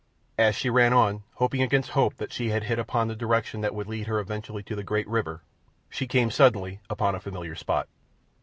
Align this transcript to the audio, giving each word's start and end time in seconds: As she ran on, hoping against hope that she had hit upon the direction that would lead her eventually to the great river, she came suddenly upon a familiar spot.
As 0.39 0.55
she 0.55 0.67
ran 0.67 0.93
on, 0.93 1.21
hoping 1.35 1.61
against 1.61 1.91
hope 1.91 2.15
that 2.17 2.33
she 2.33 2.49
had 2.49 2.63
hit 2.63 2.79
upon 2.79 3.07
the 3.07 3.15
direction 3.15 3.61
that 3.61 3.75
would 3.75 3.85
lead 3.85 4.07
her 4.07 4.17
eventually 4.19 4.63
to 4.63 4.75
the 4.75 4.81
great 4.83 5.07
river, 5.07 5.43
she 5.91 6.07
came 6.07 6.31
suddenly 6.31 6.79
upon 6.89 7.13
a 7.13 7.19
familiar 7.19 7.53
spot. 7.53 7.87